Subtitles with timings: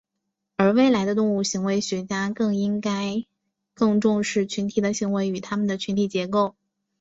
[0.57, 3.23] 而未来的动物行为学家应该
[3.75, 6.55] 更重视群体的行为与它们的群体结构。